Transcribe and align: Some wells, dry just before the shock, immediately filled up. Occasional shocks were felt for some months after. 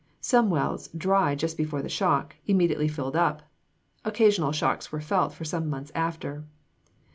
Some 0.19 0.49
wells, 0.49 0.87
dry 0.97 1.35
just 1.35 1.57
before 1.57 1.83
the 1.83 1.87
shock, 1.87 2.35
immediately 2.47 2.87
filled 2.87 3.15
up. 3.15 3.43
Occasional 4.03 4.51
shocks 4.51 4.91
were 4.91 4.99
felt 4.99 5.31
for 5.31 5.45
some 5.45 5.69
months 5.69 5.91
after. 5.93 6.43